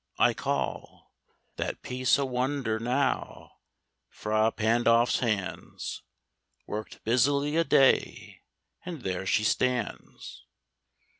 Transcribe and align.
I 0.17 0.33
call 0.33 1.13
That 1.57 1.83
piece 1.83 2.17
a 2.17 2.25
wonder, 2.25 2.79
now: 2.79 3.57
Fra 4.09 4.51
Pandolf's 4.51 5.19
hands 5.19 6.01
Worked 6.65 7.03
busily 7.03 7.55
a 7.55 7.63
day, 7.63 8.41
and 8.83 9.03
there 9.03 9.27
she 9.27 9.43
stands. 9.43 10.43